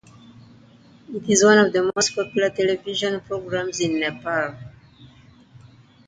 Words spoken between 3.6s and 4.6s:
in Nepal.